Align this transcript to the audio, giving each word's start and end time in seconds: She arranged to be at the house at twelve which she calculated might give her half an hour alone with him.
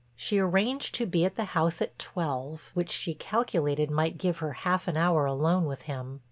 She 0.15 0.39
arranged 0.39 0.95
to 0.95 1.05
be 1.05 1.25
at 1.25 1.35
the 1.35 1.43
house 1.43 1.79
at 1.79 1.99
twelve 1.99 2.71
which 2.73 2.89
she 2.89 3.13
calculated 3.13 3.91
might 3.91 4.17
give 4.17 4.39
her 4.39 4.53
half 4.53 4.87
an 4.87 4.97
hour 4.97 5.27
alone 5.27 5.65
with 5.65 5.83
him. 5.83 6.19